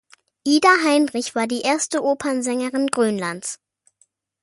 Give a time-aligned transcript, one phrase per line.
[0.45, 3.59] Ida Heinrich war die erste Opernsängerin Grönlands.